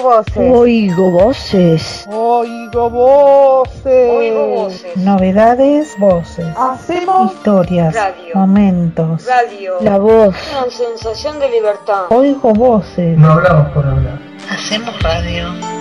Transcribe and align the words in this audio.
Oigo 0.00 0.08
voces. 0.08 0.34
Oigo 0.36 1.10
voces. 1.10 2.06
Oigo 2.08 2.90
voces. 2.90 4.10
Oigo 4.10 4.46
voces. 4.48 4.96
Novedades, 4.96 5.94
voces. 5.98 6.46
Hacemos 6.56 7.32
Historias. 7.32 7.94
Radio. 7.94 8.34
Momentos. 8.34 9.26
Radio. 9.26 9.74
La 9.82 9.98
voz. 9.98 10.34
Una 10.52 10.70
sensación 10.70 11.38
de 11.38 11.50
libertad. 11.50 12.04
Oigo 12.08 12.52
voces. 12.54 13.18
No 13.18 13.32
hablamos 13.32 13.72
por 13.72 13.84
hablar. 13.86 14.18
Hacemos 14.48 15.02
radio. 15.02 15.79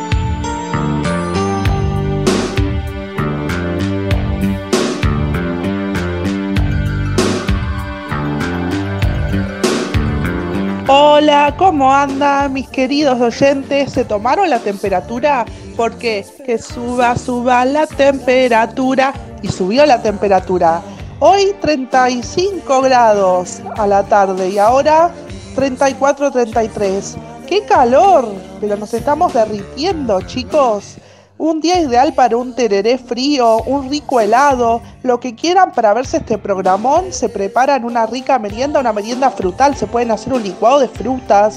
Hola, 10.91 11.53
¿cómo 11.55 11.93
andan 11.93 12.51
mis 12.53 12.67
queridos 12.67 13.21
oyentes? 13.21 13.91
¿Se 13.91 14.03
tomaron 14.03 14.49
la 14.49 14.57
temperatura? 14.57 15.45
Porque 15.77 16.25
que 16.43 16.57
suba, 16.57 17.15
suba 17.15 17.63
la 17.63 17.85
temperatura. 17.85 19.13
Y 19.43 19.49
subió 19.49 19.85
la 19.85 20.01
temperatura. 20.01 20.81
Hoy 21.19 21.53
35 21.61 22.81
grados 22.81 23.61
a 23.77 23.85
la 23.85 24.01
tarde 24.01 24.49
y 24.49 24.57
ahora 24.57 25.11
34, 25.53 26.31
33. 26.31 27.17
¡Qué 27.47 27.63
calor! 27.65 28.27
Pero 28.59 28.75
nos 28.75 28.91
estamos 28.91 29.31
derritiendo, 29.31 30.19
chicos. 30.23 30.95
Un 31.41 31.61
día 31.61 31.79
ideal 31.79 32.13
para 32.13 32.35
un 32.35 32.53
tereré 32.53 32.97
frío, 32.97 33.61
un 33.61 33.89
rico 33.89 34.19
helado, 34.19 34.81
lo 35.03 35.21
que 35.21 35.35
quieran 35.35 35.71
para 35.71 35.93
verse 35.93 36.17
este 36.17 36.37
programón. 36.37 37.13
Se 37.13 37.29
preparan 37.29 37.85
una 37.85 38.05
rica 38.05 38.37
merienda, 38.37 38.81
una 38.81 38.91
merienda 38.91 39.31
frutal. 39.31 39.73
Se 39.73 39.87
pueden 39.87 40.11
hacer 40.11 40.33
un 40.33 40.43
licuado 40.43 40.79
de 40.79 40.89
frutas 40.89 41.55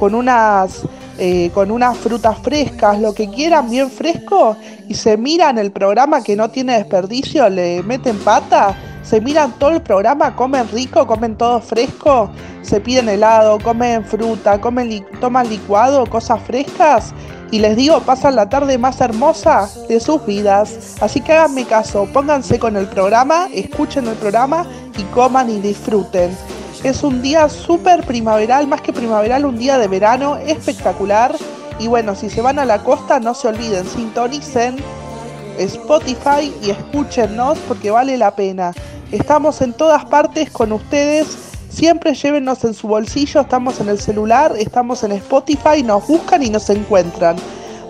con 0.00 0.16
unas, 0.16 0.82
eh, 1.16 1.52
con 1.54 1.70
unas 1.70 1.96
frutas 1.98 2.38
frescas, 2.38 2.98
lo 2.98 3.14
que 3.14 3.30
quieran 3.30 3.70
bien 3.70 3.88
fresco. 3.88 4.56
Y 4.88 4.94
se 4.94 5.16
miran 5.16 5.58
el 5.58 5.70
programa 5.70 6.24
que 6.24 6.34
no 6.34 6.50
tiene 6.50 6.72
desperdicio, 6.72 7.48
le 7.48 7.84
meten 7.84 8.18
pata. 8.18 8.76
Se 9.04 9.20
miran 9.20 9.52
todo 9.60 9.70
el 9.70 9.80
programa, 9.80 10.34
comen 10.34 10.68
rico, 10.70 11.06
comen 11.06 11.36
todo 11.36 11.60
fresco, 11.60 12.30
se 12.62 12.80
piden 12.80 13.08
helado, 13.08 13.58
comen 13.60 14.04
fruta, 14.04 14.60
comen 14.60 15.06
toman 15.20 15.48
licuado, 15.48 16.04
cosas 16.06 16.42
frescas 16.42 17.14
y 17.50 17.58
les 17.58 17.76
digo, 17.76 18.00
pasan 18.00 18.36
la 18.36 18.48
tarde 18.48 18.78
más 18.78 19.00
hermosa 19.00 19.68
de 19.88 19.98
sus 20.00 20.24
vidas. 20.24 20.96
Así 21.00 21.20
que 21.20 21.32
háganme 21.32 21.64
caso, 21.64 22.06
pónganse 22.12 22.58
con 22.58 22.76
el 22.76 22.86
programa, 22.86 23.48
escuchen 23.52 24.06
el 24.06 24.14
programa 24.16 24.66
y 24.96 25.02
coman 25.04 25.50
y 25.50 25.60
disfruten. 25.60 26.36
Es 26.84 27.02
un 27.02 27.20
día 27.22 27.48
súper 27.48 28.04
primaveral, 28.06 28.66
más 28.66 28.80
que 28.80 28.92
primaveral, 28.92 29.44
un 29.44 29.58
día 29.58 29.78
de 29.78 29.88
verano 29.88 30.36
espectacular. 30.36 31.34
Y 31.78 31.88
bueno, 31.88 32.14
si 32.14 32.30
se 32.30 32.40
van 32.40 32.58
a 32.58 32.64
la 32.64 32.82
costa, 32.84 33.20
no 33.20 33.34
se 33.34 33.48
olviden, 33.48 33.86
sintonicen 33.86 34.76
Spotify 35.58 36.54
y 36.62 36.70
escúchennos 36.70 37.58
porque 37.68 37.90
vale 37.90 38.16
la 38.16 38.34
pena. 38.34 38.72
Estamos 39.12 39.60
en 39.60 39.72
todas 39.72 40.04
partes 40.04 40.50
con 40.50 40.72
ustedes. 40.72 41.49
Siempre 41.70 42.14
llévenos 42.14 42.64
en 42.64 42.74
su 42.74 42.88
bolsillo, 42.88 43.42
estamos 43.42 43.80
en 43.80 43.88
el 43.88 44.00
celular, 44.00 44.52
estamos 44.58 45.04
en 45.04 45.12
Spotify, 45.12 45.82
nos 45.84 46.06
buscan 46.06 46.42
y 46.42 46.50
nos 46.50 46.68
encuentran. 46.68 47.36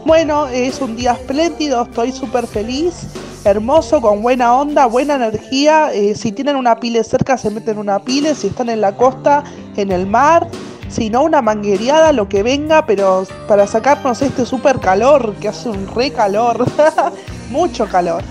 Bueno, 0.04 0.46
es 0.48 0.80
un 0.82 0.96
día 0.96 1.12
espléndido, 1.12 1.82
estoy 1.82 2.12
súper 2.12 2.46
feliz, 2.46 3.06
hermoso, 3.44 4.02
con 4.02 4.20
buena 4.20 4.54
onda, 4.54 4.84
buena 4.84 5.14
energía. 5.14 5.92
Eh, 5.94 6.14
si 6.14 6.30
tienen 6.30 6.56
una 6.56 6.78
pile 6.78 7.02
cerca, 7.04 7.38
se 7.38 7.50
meten 7.50 7.78
una 7.78 7.98
pile, 7.98 8.34
si 8.34 8.48
están 8.48 8.68
en 8.68 8.82
la 8.82 8.94
costa, 8.96 9.44
en 9.76 9.92
el 9.92 10.06
mar, 10.06 10.46
si 10.88 11.08
no, 11.08 11.22
una 11.22 11.40
manguereada, 11.40 12.12
lo 12.12 12.28
que 12.28 12.42
venga, 12.42 12.84
pero 12.84 13.26
para 13.48 13.66
sacarnos 13.66 14.20
este 14.20 14.44
súper 14.44 14.78
calor, 14.78 15.34
que 15.36 15.48
hace 15.48 15.70
un 15.70 15.86
re 15.94 16.10
calor, 16.10 16.66
mucho 17.50 17.86
calor. 17.86 18.22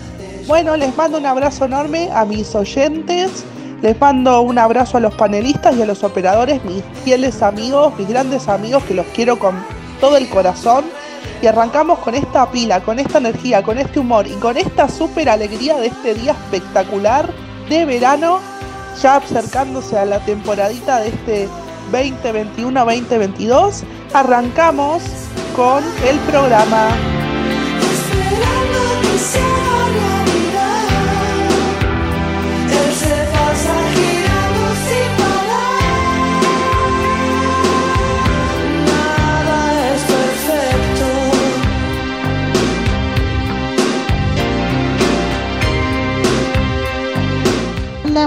Bueno, 0.47 0.77
les 0.77 0.95
mando 0.95 1.17
un 1.17 1.25
abrazo 1.25 1.65
enorme 1.65 2.09
a 2.13 2.23
mis 2.23 2.53
oyentes. 2.53 3.45
Les 3.81 3.99
mando 3.99 4.41
un 4.41 4.59
abrazo 4.59 4.97
a 4.97 4.99
los 4.99 5.13
panelistas 5.13 5.75
y 5.77 5.81
a 5.81 5.85
los 5.85 6.03
operadores, 6.03 6.63
mis 6.65 6.83
fieles 7.05 7.41
amigos, 7.41 7.93
mis 7.97 8.09
grandes 8.09 8.49
amigos 8.49 8.83
que 8.83 8.93
los 8.93 9.05
quiero 9.07 9.39
con 9.39 9.55
todo 10.01 10.17
el 10.17 10.27
corazón. 10.27 10.83
Y 11.41 11.47
arrancamos 11.47 11.99
con 11.99 12.13
esta 12.13 12.51
pila, 12.51 12.81
con 12.81 12.99
esta 12.99 13.19
energía, 13.19 13.63
con 13.63 13.77
este 13.77 13.99
humor 13.99 14.27
y 14.27 14.33
con 14.33 14.57
esta 14.57 14.89
súper 14.89 15.29
alegría 15.29 15.77
de 15.77 15.87
este 15.87 16.13
día 16.13 16.33
espectacular 16.33 17.29
de 17.69 17.85
verano, 17.85 18.39
ya 19.01 19.15
acercándose 19.17 19.97
a 19.97 20.03
la 20.05 20.19
temporadita 20.19 20.99
de 20.99 21.09
este 21.09 21.47
2021-2022. 21.93 23.83
Arrancamos 24.13 25.03
con 25.55 25.83
el 26.05 26.17
programa. 26.31 26.89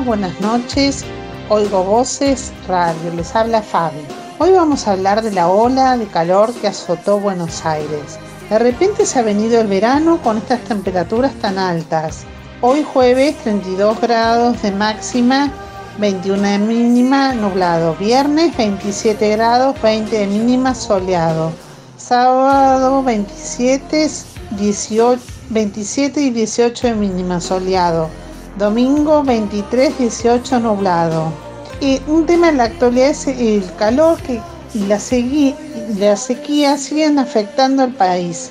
Buenas 0.04 0.40
noches. 0.40 1.04
Oigo 1.48 1.84
Voces 1.84 2.52
Radio. 2.66 3.14
Les 3.14 3.36
habla 3.36 3.62
Fabi. 3.62 4.00
Hoy 4.40 4.50
vamos 4.50 4.88
a 4.88 4.92
hablar 4.92 5.22
de 5.22 5.30
la 5.30 5.48
ola 5.48 5.96
de 5.96 6.06
calor 6.06 6.52
que 6.54 6.66
azotó 6.66 7.20
Buenos 7.20 7.64
Aires. 7.64 8.18
De 8.50 8.58
repente 8.58 9.06
se 9.06 9.20
ha 9.20 9.22
venido 9.22 9.60
el 9.60 9.68
verano 9.68 10.20
con 10.20 10.38
estas 10.38 10.60
temperaturas 10.64 11.32
tan 11.34 11.56
altas. 11.56 12.24
Hoy 12.62 12.82
jueves 12.82 13.36
32 13.44 14.00
grados 14.00 14.60
de 14.62 14.72
máxima, 14.72 15.52
21 15.98 16.42
de 16.42 16.58
mínima, 16.58 17.32
nublado. 17.34 17.94
Viernes 17.94 18.56
27 18.56 19.28
grados, 19.30 19.80
20 19.80 20.18
de 20.18 20.26
mínima, 20.26 20.74
soleado. 20.74 21.52
Sábado 21.96 23.04
27, 23.04 24.10
18, 24.50 25.22
27 25.50 26.20
y 26.20 26.30
18 26.30 26.88
de 26.88 26.94
mínima, 26.94 27.40
soleado. 27.40 28.21
Domingo 28.58 29.22
23, 29.22 29.98
18 29.98 30.60
nublado. 30.60 31.32
Y 31.80 32.00
un 32.06 32.26
tema 32.26 32.50
en 32.50 32.58
la 32.58 32.64
actualidad 32.64 33.08
es 33.08 33.26
el 33.26 33.64
calor 33.76 34.18
que 34.22 34.40
y 34.74 34.86
la, 34.86 34.98
y 35.10 35.54
la 35.98 36.16
sequía 36.16 36.76
siguen 36.78 37.18
afectando 37.18 37.82
al 37.82 37.92
país. 37.92 38.50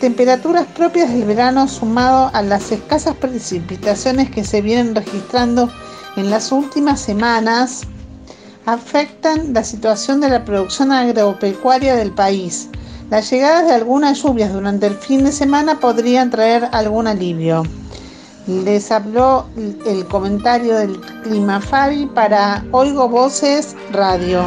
Temperaturas 0.00 0.66
propias 0.74 1.10
del 1.12 1.24
verano 1.24 1.68
sumado 1.68 2.30
a 2.34 2.42
las 2.42 2.70
escasas 2.70 3.14
precipitaciones 3.16 4.30
que 4.30 4.44
se 4.44 4.60
vienen 4.60 4.94
registrando 4.94 5.70
en 6.16 6.30
las 6.30 6.52
últimas 6.52 7.00
semanas 7.00 7.82
afectan 8.66 9.54
la 9.54 9.64
situación 9.64 10.20
de 10.20 10.28
la 10.28 10.44
producción 10.44 10.92
agropecuaria 10.92 11.96
del 11.96 12.12
país. 12.12 12.68
Las 13.10 13.30
llegadas 13.30 13.68
de 13.68 13.74
algunas 13.74 14.22
lluvias 14.22 14.52
durante 14.52 14.86
el 14.86 14.94
fin 14.94 15.24
de 15.24 15.32
semana 15.32 15.78
podrían 15.78 16.30
traer 16.30 16.68
algún 16.72 17.06
alivio. 17.06 17.62
Les 18.46 18.92
habló 18.92 19.44
el 19.56 20.06
comentario 20.06 20.76
del 20.76 21.00
clima 21.24 21.60
Fabi 21.60 22.06
para 22.06 22.64
Oigo 22.70 23.08
Voces 23.08 23.74
Radio. 23.90 24.44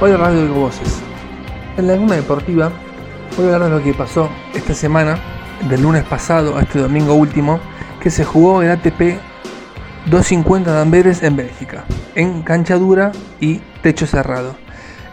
Hoy 0.00 0.12
Radio 0.12 0.42
Oigo 0.42 0.54
Voces. 0.60 1.00
En 1.76 1.88
la 1.88 1.94
laguna 1.94 2.14
deportiva 2.14 2.70
voy 3.42 3.50
a 3.50 3.54
hablar 3.54 3.70
de 3.70 3.78
lo 3.78 3.82
que 3.82 3.94
pasó 3.94 4.28
esta 4.54 4.74
semana, 4.74 5.18
del 5.68 5.82
lunes 5.82 6.04
pasado 6.04 6.56
a 6.56 6.62
este 6.62 6.78
domingo 6.78 7.14
último, 7.14 7.58
que 8.00 8.10
se 8.10 8.24
jugó 8.24 8.62
el 8.62 8.70
ATP 8.70 9.18
250 10.06 10.72
de 10.72 10.80
Amberes 10.80 11.22
en 11.22 11.36
Bélgica, 11.36 11.84
en 12.14 12.42
cancha 12.42 12.76
dura 12.76 13.12
y 13.40 13.60
techo 13.82 14.06
cerrado. 14.06 14.56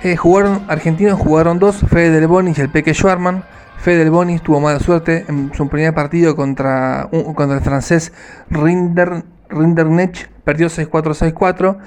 Eh, 0.03 0.15
jugaron, 0.17 0.65
argentinos 0.67 1.19
jugaron 1.19 1.59
dos, 1.59 1.77
Fede 1.89 2.25
Bonis 2.25 2.57
y 2.57 2.61
el 2.61 2.69
Peque 2.69 2.93
Schwarman. 2.93 3.43
Fede 3.77 4.09
Bonis 4.09 4.41
tuvo 4.41 4.59
mala 4.59 4.79
suerte 4.79 5.25
en 5.27 5.51
su 5.53 5.67
primer 5.67 5.93
partido 5.93 6.35
contra, 6.35 7.09
contra 7.35 7.57
el 7.57 7.63
francés 7.63 8.13
Rinder, 8.49 9.23
Rindernech, 9.49 10.29
perdió 10.43 10.67
6-4, 10.67 11.33
6-4. 11.33 11.77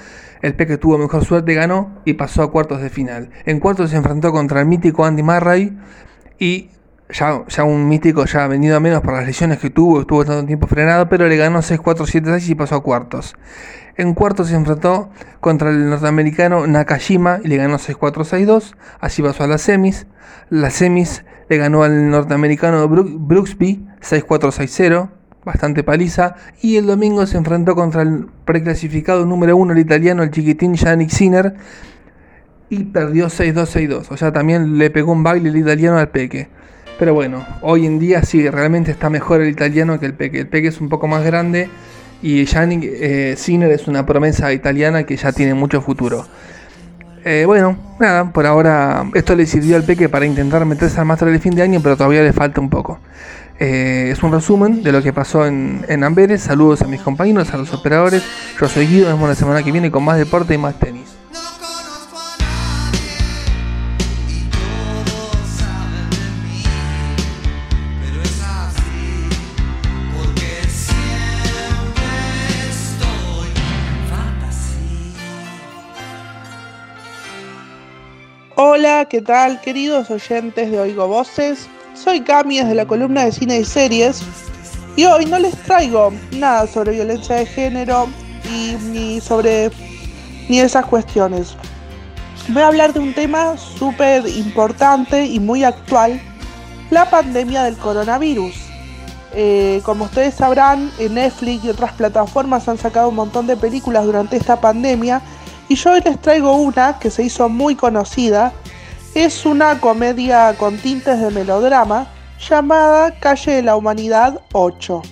El 0.42 0.54
Peque 0.54 0.78
tuvo 0.78 0.98
mejor 0.98 1.24
suerte, 1.24 1.54
ganó 1.54 2.02
y 2.04 2.14
pasó 2.14 2.42
a 2.42 2.50
cuartos 2.50 2.80
de 2.80 2.90
final. 2.90 3.30
En 3.46 3.60
cuartos 3.60 3.90
se 3.90 3.96
enfrentó 3.96 4.32
contra 4.32 4.60
el 4.60 4.66
mítico 4.66 5.04
Andy 5.04 5.22
Murray 5.22 5.76
y 6.38 6.70
ya, 7.10 7.44
ya 7.48 7.64
un 7.64 7.88
mítico 7.88 8.24
ya 8.24 8.46
venido 8.48 8.76
a 8.76 8.80
menos 8.80 9.02
por 9.02 9.14
las 9.14 9.26
lesiones 9.26 9.58
que 9.58 9.70
tuvo, 9.70 10.00
estuvo 10.00 10.24
tanto 10.24 10.46
tiempo 10.46 10.66
frenado, 10.66 11.08
pero 11.08 11.28
le 11.28 11.36
ganó 11.36 11.60
6-4, 11.60 11.82
7-6 12.06 12.48
y 12.48 12.54
pasó 12.54 12.76
a 12.76 12.82
cuartos. 12.82 13.34
En 13.96 14.14
cuartos 14.14 14.48
se 14.48 14.56
enfrentó 14.56 15.10
contra 15.40 15.70
el 15.70 15.88
norteamericano 15.88 16.66
Nakajima 16.66 17.38
y 17.44 17.48
le 17.48 17.56
ganó 17.56 17.78
6-4, 17.78 18.24
6-2, 18.24 18.74
así 19.00 19.22
pasó 19.22 19.44
a 19.44 19.46
las 19.46 19.62
semis. 19.62 20.06
Las 20.50 20.74
semis 20.74 21.24
le 21.48 21.58
ganó 21.58 21.84
al 21.84 22.10
norteamericano 22.10 22.88
Brook- 22.88 23.16
Brooksby 23.18 23.86
6-4, 24.00 24.26
6-0, 24.50 25.10
bastante 25.44 25.84
paliza. 25.84 26.34
Y 26.60 26.76
el 26.76 26.86
domingo 26.86 27.26
se 27.26 27.36
enfrentó 27.36 27.76
contra 27.76 28.02
el 28.02 28.26
preclasificado 28.44 29.26
número 29.26 29.56
1, 29.56 29.74
el 29.74 29.78
italiano, 29.78 30.22
el 30.24 30.30
chiquitín 30.30 30.74
Yannick 30.74 31.10
Sinner, 31.10 31.54
y 32.70 32.84
perdió 32.84 33.26
6-2, 33.26 33.54
6-2. 33.54 34.06
O 34.10 34.16
sea, 34.16 34.32
también 34.32 34.78
le 34.78 34.90
pegó 34.90 35.12
un 35.12 35.22
baile 35.22 35.50
el 35.50 35.56
italiano 35.56 35.98
al 35.98 36.08
Peque. 36.08 36.48
Pero 36.98 37.14
bueno, 37.14 37.44
hoy 37.62 37.86
en 37.86 37.98
día 37.98 38.22
sí, 38.22 38.48
realmente 38.48 38.90
está 38.90 39.10
mejor 39.10 39.40
el 39.40 39.48
italiano 39.48 39.98
que 39.98 40.06
el 40.06 40.14
Peque. 40.14 40.40
El 40.40 40.46
Peque 40.46 40.68
es 40.68 40.80
un 40.80 40.88
poco 40.88 41.08
más 41.08 41.24
grande 41.24 41.68
y 42.22 42.44
Yannick 42.44 42.82
eh, 42.84 43.36
es 43.36 43.88
una 43.88 44.06
promesa 44.06 44.52
italiana 44.52 45.04
que 45.04 45.16
ya 45.16 45.32
tiene 45.32 45.54
mucho 45.54 45.80
futuro. 45.82 46.24
Eh, 47.24 47.44
bueno, 47.46 47.76
nada, 47.98 48.32
por 48.32 48.46
ahora 48.46 49.10
esto 49.14 49.34
le 49.34 49.46
sirvió 49.46 49.76
al 49.76 49.84
Peque 49.84 50.08
para 50.08 50.26
intentar 50.26 50.64
meterse 50.66 51.00
al 51.00 51.06
máster 51.06 51.28
del 51.28 51.40
fin 51.40 51.54
de 51.54 51.62
año, 51.62 51.80
pero 51.82 51.96
todavía 51.96 52.22
le 52.22 52.32
falta 52.32 52.60
un 52.60 52.70
poco. 52.70 53.00
Eh, 53.58 54.10
es 54.12 54.22
un 54.22 54.32
resumen 54.32 54.82
de 54.82 54.92
lo 54.92 55.02
que 55.02 55.12
pasó 55.12 55.46
en, 55.46 55.84
en 55.88 56.04
Amberes. 56.04 56.42
Saludos 56.42 56.82
a 56.82 56.86
mis 56.86 57.00
compañeros, 57.00 57.52
a 57.52 57.56
los 57.56 57.72
operadores. 57.72 58.22
Yo 58.60 58.68
soy 58.68 58.86
Guido, 58.86 59.08
vemos 59.08 59.28
la 59.28 59.34
semana 59.34 59.62
que 59.62 59.72
viene 59.72 59.90
con 59.90 60.04
más 60.04 60.18
deporte 60.18 60.54
y 60.54 60.58
más 60.58 60.78
tenis. 60.78 61.23
¿Qué 79.02 79.20
tal 79.20 79.60
queridos 79.60 80.08
oyentes 80.08 80.70
de 80.70 80.78
Oigo 80.78 81.08
Voces? 81.08 81.68
Soy 81.94 82.20
Cami 82.20 82.58
desde 82.58 82.76
la 82.76 82.86
columna 82.86 83.24
de 83.24 83.32
cine 83.32 83.58
y 83.58 83.64
series 83.64 84.22
y 84.94 85.04
hoy 85.04 85.26
no 85.26 85.40
les 85.40 85.56
traigo 85.64 86.12
nada 86.30 86.68
sobre 86.68 86.92
violencia 86.92 87.34
de 87.34 87.44
género 87.44 88.06
y 88.48 88.76
ni 88.92 89.20
sobre 89.20 89.72
ni 90.48 90.60
esas 90.60 90.86
cuestiones. 90.86 91.56
Voy 92.48 92.62
a 92.62 92.68
hablar 92.68 92.92
de 92.92 93.00
un 93.00 93.12
tema 93.12 93.56
súper 93.56 94.28
importante 94.28 95.26
y 95.26 95.40
muy 95.40 95.64
actual, 95.64 96.20
la 96.90 97.10
pandemia 97.10 97.64
del 97.64 97.76
coronavirus. 97.76 98.54
Eh, 99.34 99.80
como 99.84 100.04
ustedes 100.04 100.34
sabrán, 100.34 100.92
en 101.00 101.14
Netflix 101.14 101.64
y 101.64 101.70
otras 101.70 101.92
plataformas 101.94 102.68
han 102.68 102.78
sacado 102.78 103.08
un 103.08 103.16
montón 103.16 103.48
de 103.48 103.56
películas 103.56 104.04
durante 104.04 104.36
esta 104.36 104.60
pandemia 104.60 105.20
y 105.68 105.74
yo 105.74 105.92
hoy 105.92 106.00
les 106.04 106.20
traigo 106.20 106.54
una 106.54 106.98
que 107.00 107.10
se 107.10 107.24
hizo 107.24 107.48
muy 107.48 107.74
conocida. 107.74 108.52
Es 109.14 109.46
una 109.46 109.80
comedia 109.80 110.56
con 110.58 110.76
tintes 110.76 111.20
de 111.20 111.30
melodrama 111.30 112.08
llamada 112.50 113.12
Calle 113.20 113.52
de 113.52 113.62
la 113.62 113.76
Humanidad 113.76 114.40
8. 114.52 115.02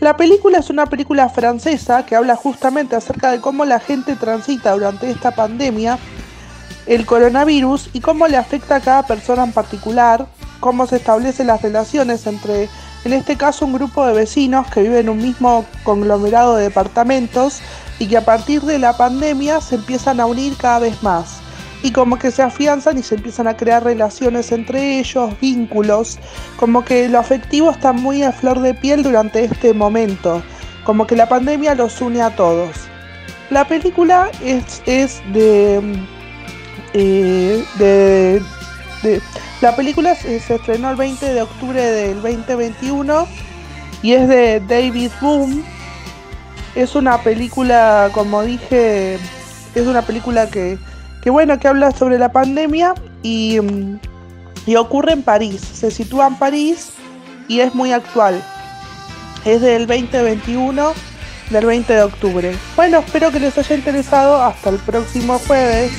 La 0.00 0.16
película 0.16 0.56
es 0.56 0.70
una 0.70 0.86
película 0.86 1.28
francesa 1.28 2.06
que 2.06 2.16
habla 2.16 2.34
justamente 2.34 2.96
acerca 2.96 3.30
de 3.30 3.42
cómo 3.42 3.66
la 3.66 3.78
gente 3.78 4.16
transita 4.16 4.72
durante 4.72 5.10
esta 5.10 5.32
pandemia 5.32 5.98
el 6.86 7.04
coronavirus 7.04 7.90
y 7.92 8.00
cómo 8.00 8.26
le 8.26 8.38
afecta 8.38 8.76
a 8.76 8.80
cada 8.80 9.02
persona 9.02 9.44
en 9.44 9.52
particular, 9.52 10.26
cómo 10.60 10.86
se 10.86 10.96
establecen 10.96 11.48
las 11.48 11.60
relaciones 11.60 12.26
entre, 12.26 12.70
en 13.04 13.12
este 13.12 13.36
caso, 13.36 13.66
un 13.66 13.74
grupo 13.74 14.06
de 14.06 14.14
vecinos 14.14 14.66
que 14.68 14.80
viven 14.80 15.00
en 15.00 15.08
un 15.10 15.18
mismo 15.18 15.66
conglomerado 15.84 16.56
de 16.56 16.64
departamentos 16.64 17.60
y 17.98 18.06
que 18.06 18.16
a 18.16 18.24
partir 18.24 18.62
de 18.62 18.78
la 18.78 18.96
pandemia 18.96 19.60
se 19.60 19.74
empiezan 19.74 20.20
a 20.20 20.26
unir 20.26 20.56
cada 20.56 20.78
vez 20.78 21.02
más 21.02 21.45
y 21.82 21.92
como 21.92 22.18
que 22.18 22.30
se 22.30 22.42
afianzan 22.42 22.98
y 22.98 23.02
se 23.02 23.14
empiezan 23.16 23.46
a 23.48 23.56
crear 23.56 23.84
relaciones 23.84 24.50
entre 24.52 24.98
ellos, 24.98 25.38
vínculos, 25.40 26.18
como 26.56 26.84
que 26.84 27.08
lo 27.08 27.18
afectivo 27.18 27.70
está 27.70 27.92
muy 27.92 28.22
a 28.22 28.32
flor 28.32 28.60
de 28.60 28.74
piel 28.74 29.02
durante 29.02 29.44
este 29.44 29.72
momento, 29.74 30.42
como 30.84 31.06
que 31.06 31.16
la 31.16 31.28
pandemia 31.28 31.74
los 31.74 32.00
une 32.00 32.22
a 32.22 32.30
todos. 32.34 32.70
La 33.50 33.66
película 33.68 34.30
es, 34.42 34.82
es 34.86 35.22
de, 35.32 35.80
eh, 36.94 37.64
de, 37.78 38.42
de- 39.02 39.20
La 39.60 39.76
película 39.76 40.14
se, 40.14 40.40
se 40.40 40.56
estrenó 40.56 40.90
el 40.90 40.96
20 40.96 41.32
de 41.32 41.42
octubre 41.42 41.80
del 41.80 42.20
2021 42.22 43.26
y 44.02 44.12
es 44.12 44.28
de 44.28 44.60
David 44.60 45.10
Boom. 45.20 45.64
Es 46.74 46.94
una 46.94 47.18
película, 47.22 48.10
como 48.12 48.42
dije, 48.42 49.14
es 49.74 49.86
una 49.86 50.02
película 50.02 50.48
que, 50.50 50.78
que 51.26 51.30
bueno, 51.30 51.58
que 51.58 51.66
habla 51.66 51.90
sobre 51.90 52.20
la 52.20 52.30
pandemia 52.30 52.94
y, 53.20 53.58
mm, 53.60 53.98
y 54.64 54.76
ocurre 54.76 55.10
en 55.10 55.24
París. 55.24 55.60
Se 55.60 55.90
sitúa 55.90 56.28
en 56.28 56.36
París 56.36 56.90
y 57.48 57.58
es 57.58 57.74
muy 57.74 57.90
actual. 57.92 58.40
Es 59.44 59.60
del 59.60 59.88
2021, 59.88 60.92
del 61.50 61.66
20 61.66 61.92
de 61.92 62.02
octubre. 62.02 62.56
Bueno, 62.76 62.98
espero 62.98 63.32
que 63.32 63.40
les 63.40 63.58
haya 63.58 63.74
interesado. 63.74 64.40
Hasta 64.40 64.70
el 64.70 64.76
próximo 64.76 65.40
jueves. 65.48 65.90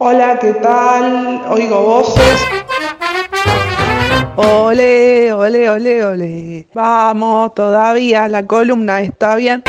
Hola, 0.00 0.38
¿qué 0.38 0.52
tal? 0.52 1.42
Oigo 1.50 1.82
voces. 1.82 2.46
Ole, 4.36 5.32
ole, 5.32 5.68
ole, 5.68 6.04
ole. 6.04 6.68
Vamos, 6.72 7.52
todavía 7.52 8.28
la 8.28 8.46
columna 8.46 9.00
está 9.00 9.34
bien. 9.34 9.64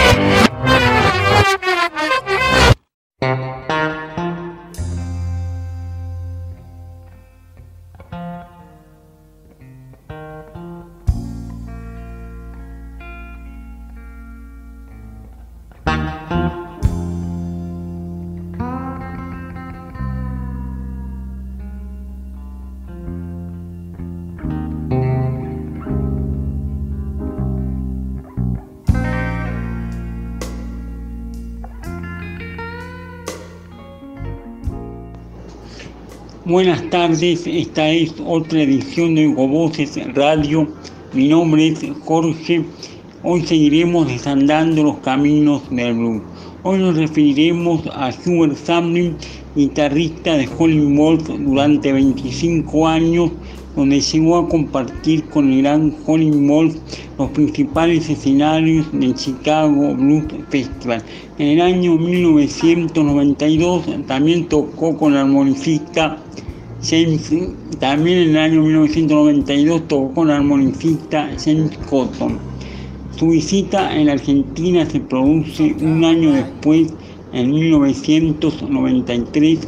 Buenas 36.50 36.82
tardes, 36.90 37.46
esta 37.46 37.92
es 37.92 38.12
otra 38.26 38.64
edición 38.64 39.14
de 39.14 39.28
Oigo 39.28 39.48
Voces 39.48 40.00
Radio. 40.16 40.68
Mi 41.14 41.28
nombre 41.28 41.68
es 41.68 41.86
Jorge. 42.04 42.66
Hoy 43.22 43.44
seguiremos 43.46 44.08
desandando 44.08 44.82
los 44.82 44.98
caminos 44.98 45.70
del 45.70 45.94
blues. 45.94 46.24
Hoy 46.64 46.80
nos 46.80 46.96
referiremos 46.96 47.86
a 47.94 48.10
Hubert 48.26 48.56
Samlin, 48.56 49.16
guitarrista 49.56 50.38
de 50.38 50.50
Holly 50.58 50.96
Wolf 50.96 51.28
durante 51.28 51.94
25 51.94 52.88
años, 52.88 53.30
donde 53.76 54.02
llegó 54.02 54.38
a 54.38 54.50
compartir 54.50 55.24
con 55.26 55.52
el 55.52 55.62
gran 55.62 55.96
Holly 56.06 56.32
Wolf 56.32 56.76
los 57.18 57.30
principales 57.32 58.10
escenarios 58.10 58.92
del 58.92 59.16
Chicago 59.16 59.96
Blues 59.96 60.26
Festival. 60.50 61.04
En 61.38 61.48
el 61.48 61.62
año 61.62 61.98
1992 61.98 63.86
también 64.08 64.48
tocó 64.48 64.98
con 64.98 65.14
el 65.14 65.20
armonicista 65.20 66.18
James, 66.82 67.30
también 67.80 68.20
en 68.20 68.30
el 68.30 68.38
año 68.38 68.62
1992 68.62 69.88
tocó 69.88 70.14
con 70.14 70.30
el 70.30 70.38
armonicista 70.38 71.30
James 71.44 71.78
Cotton. 71.90 72.38
Su 73.18 73.32
visita 73.32 73.98
en 73.98 74.06
la 74.06 74.14
Argentina 74.14 74.90
se 74.90 75.02
produce 75.02 75.76
un 75.82 76.06
año 76.06 76.32
después, 76.32 76.94
en 77.34 77.52
1993, 77.52 79.60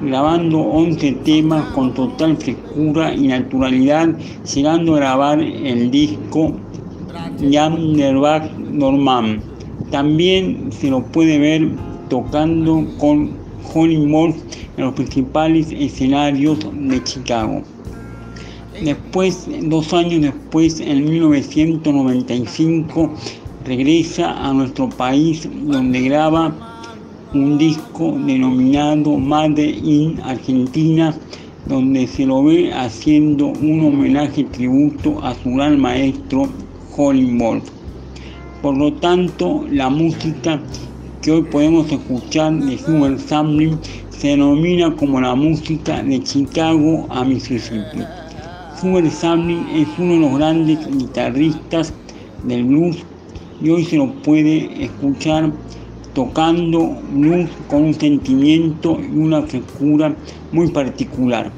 grabando 0.00 0.58
11 0.58 1.12
temas 1.24 1.64
con 1.72 1.94
total 1.94 2.36
frescura 2.36 3.14
y 3.14 3.28
naturalidad, 3.28 4.08
llegando 4.54 4.94
a 4.94 4.98
grabar 4.98 5.40
el 5.40 5.90
disco 5.90 6.54
Jan 7.50 7.94
der 7.94 8.16
Bach 8.16 8.50
Norman. 8.58 9.40
También 9.90 10.70
se 10.70 10.90
lo 10.90 11.02
puede 11.02 11.38
ver 11.38 11.68
tocando 12.08 12.84
con 12.98 13.30
Hollywood 13.72 14.10
Bowl 14.10 14.34
en 14.76 14.84
los 14.84 14.94
principales 14.94 15.68
escenarios 15.70 16.58
de 16.72 17.02
Chicago. 17.04 17.62
Después, 18.82 19.46
dos 19.64 19.92
años 19.92 20.22
después, 20.22 20.80
en 20.80 21.04
1995, 21.04 23.10
regresa 23.64 24.48
a 24.48 24.54
nuestro 24.54 24.88
país 24.88 25.46
donde 25.66 26.00
graba 26.00 26.69
un 27.32 27.58
disco 27.58 28.18
denominado 28.26 29.16
Made 29.16 29.64
in 29.64 30.20
Argentina, 30.24 31.14
donde 31.66 32.06
se 32.08 32.26
lo 32.26 32.42
ve 32.42 32.72
haciendo 32.72 33.48
un 33.48 33.84
homenaje 33.84 34.42
tributo 34.44 35.22
a 35.22 35.34
su 35.34 35.50
gran 35.50 35.78
maestro 35.78 36.48
Holly 36.96 37.38
Wolf. 37.38 37.70
Por 38.62 38.76
lo 38.76 38.92
tanto, 38.94 39.64
la 39.70 39.88
música 39.88 40.60
que 41.22 41.30
hoy 41.30 41.42
podemos 41.42 41.90
escuchar 41.92 42.52
de 42.54 42.76
Sugar 42.78 43.18
Sampling 43.18 43.78
se 44.10 44.28
denomina 44.28 44.94
como 44.96 45.20
la 45.20 45.34
música 45.34 46.02
de 46.02 46.20
Chicago 46.24 47.06
a 47.10 47.24
Mississippi. 47.24 48.00
Sugar 48.80 49.08
Sampling 49.08 49.66
es 49.74 49.88
uno 49.98 50.14
de 50.14 50.20
los 50.20 50.38
grandes 50.38 50.78
guitarristas 50.98 51.92
del 52.42 52.64
blues 52.64 52.96
y 53.62 53.70
hoy 53.70 53.84
se 53.84 53.98
lo 53.98 54.12
puede 54.22 54.84
escuchar 54.84 55.52
tocando 56.14 56.96
blues 57.12 57.48
con 57.68 57.84
un 57.84 57.94
sentimiento 57.94 58.98
y 59.00 59.18
una 59.18 59.42
frescura 59.42 60.14
muy 60.52 60.68
particular. 60.70 61.50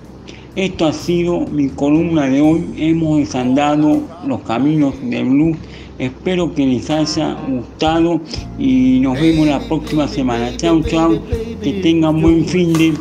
Esto 0.54 0.86
ha 0.86 0.92
sido 0.92 1.40
mi 1.46 1.68
columna 1.68 2.26
de 2.26 2.40
hoy. 2.40 2.66
Hemos 2.76 3.18
desandado 3.18 4.02
los 4.26 4.40
caminos 4.42 4.94
del 5.02 5.24
blues. 5.24 5.56
Espero 5.98 6.54
que 6.54 6.66
les 6.66 6.90
haya 6.90 7.36
gustado 7.48 8.20
y 8.58 9.00
nos 9.00 9.20
vemos 9.20 9.46
la 9.46 9.60
próxima 9.60 10.08
semana. 10.08 10.54
Chao, 10.56 10.82
chao. 10.82 11.18
Que 11.62 11.80
tengan 11.82 12.20
buen 12.20 12.44
fin 12.44 12.72
de... 12.72 12.92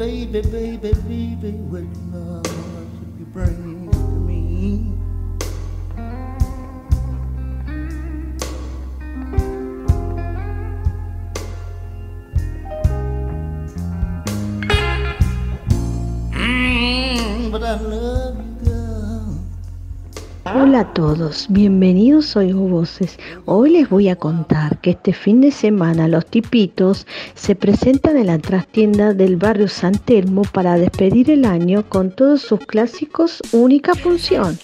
baby, 0.00 0.40
baby, 0.40 0.92
baby, 0.96 1.50
what 1.68 1.84
love 2.10 2.46
you 3.18 3.26
bring 3.34 3.90
to 3.92 3.98
me? 4.24 4.94
Mm, 16.32 17.52
but 17.52 17.62
I 17.62 17.74
love. 17.74 18.19
Hola 20.52 20.80
a 20.80 20.94
todos, 20.94 21.46
bienvenidos 21.48 22.36
a 22.36 22.40
Oigo 22.40 22.66
Voces. 22.66 23.20
Hoy 23.44 23.70
les 23.70 23.88
voy 23.88 24.08
a 24.08 24.16
contar 24.16 24.80
que 24.80 24.90
este 24.90 25.12
fin 25.12 25.40
de 25.40 25.52
semana 25.52 26.08
los 26.08 26.26
tipitos 26.26 27.06
se 27.34 27.54
presentan 27.54 28.16
en 28.16 28.26
la 28.26 28.38
trastienda 28.38 29.14
del 29.14 29.36
barrio 29.36 29.68
San 29.68 29.96
Telmo 29.96 30.42
para 30.42 30.76
despedir 30.76 31.30
el 31.30 31.44
año 31.44 31.88
con 31.88 32.10
todos 32.10 32.42
sus 32.42 32.58
clásicos 32.60 33.40
única 33.52 33.94
función. 33.94 34.58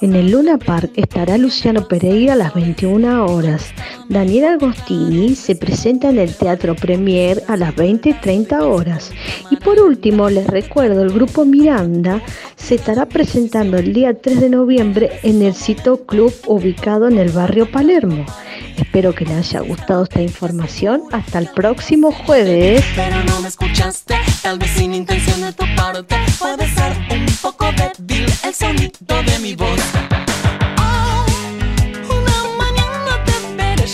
En 0.00 0.14
el 0.14 0.30
Luna 0.30 0.56
Park 0.56 0.92
estará 0.94 1.36
Luciano 1.36 1.88
Pereira 1.88 2.34
a 2.34 2.36
las 2.36 2.54
21 2.54 3.26
horas. 3.26 3.72
Daniel 4.08 4.44
Agostini 4.44 5.34
se 5.34 5.56
presenta 5.56 6.10
en 6.10 6.18
el 6.18 6.34
Teatro 6.36 6.76
Premier 6.76 7.42
a 7.48 7.56
las 7.56 7.74
20.30 7.74 8.60
horas. 8.62 9.10
Y 9.50 9.56
por 9.56 9.80
último, 9.80 10.30
les 10.30 10.46
recuerdo, 10.46 11.02
el 11.02 11.12
grupo 11.12 11.44
Miranda 11.44 12.22
se 12.56 12.76
estará 12.76 13.06
presentando 13.06 13.76
el 13.78 13.92
día 13.92 14.14
3 14.14 14.40
de 14.40 14.48
noviembre 14.48 15.10
en 15.24 15.42
el 15.42 15.54
Cito 15.54 16.04
Club 16.04 16.32
ubicado 16.46 17.08
en 17.08 17.18
el 17.18 17.30
barrio 17.30 17.70
Palermo. 17.70 18.24
Espero 18.76 19.14
que 19.14 19.24
les 19.24 19.36
haya 19.54 19.60
gustado 19.60 20.04
esta 20.04 20.20
información. 20.20 21.02
Hasta 21.12 21.38
el 21.38 21.48
próximo 21.48 22.12
jueves. 22.12 22.84
una 32.08 32.44
mañana 32.58 33.24
te 33.24 33.32
veré 33.56 33.86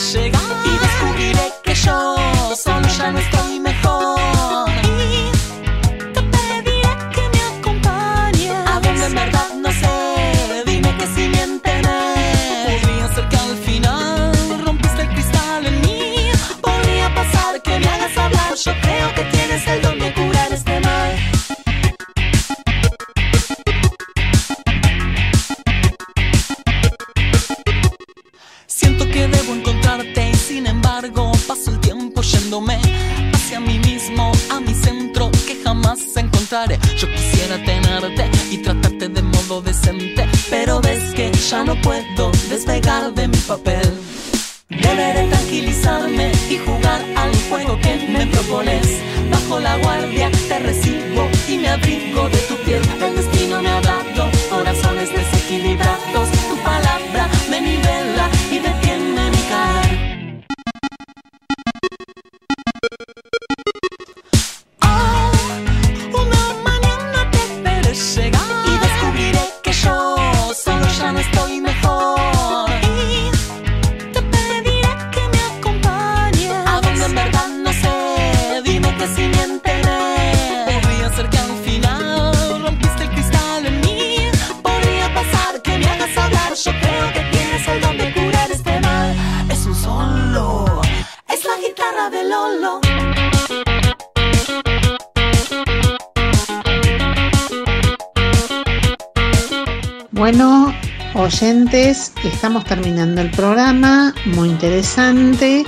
oyentes, 101.30 102.12
estamos 102.24 102.64
terminando 102.64 103.20
el 103.20 103.30
programa, 103.30 104.12
muy 104.24 104.48
interesante, 104.48 105.64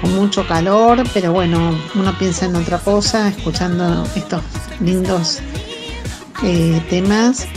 con 0.00 0.14
mucho 0.14 0.46
calor, 0.46 1.02
pero 1.12 1.32
bueno, 1.32 1.76
uno 1.96 2.16
piensa 2.20 2.46
en 2.46 2.54
otra 2.54 2.78
cosa, 2.78 3.26
escuchando 3.26 4.06
estos 4.14 4.42
lindos 4.78 5.40
eh, 6.44 6.80
temas. 6.88 7.48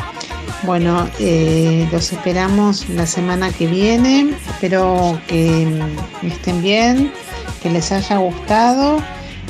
Bueno, 0.64 1.08
eh, 1.20 1.88
los 1.92 2.12
esperamos 2.12 2.90
la 2.90 3.06
semana 3.06 3.52
que 3.52 3.68
viene, 3.68 4.34
espero 4.48 5.22
que 5.28 5.68
mm, 5.68 6.26
estén 6.26 6.64
bien, 6.64 7.14
que 7.62 7.70
les 7.70 7.92
haya 7.92 8.18
gustado 8.18 8.98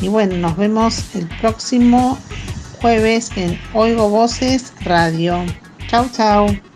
y 0.02 0.10
bueno, 0.10 0.36
nos 0.36 0.58
vemos 0.58 1.16
el 1.16 1.30
próximo 1.40 2.18
jueves 2.82 3.32
en 3.38 3.58
Oigo 3.74 4.10
Voces 4.10 4.74
Radio. 4.84 5.46
Chau, 5.88 6.10
chau. 6.12 6.75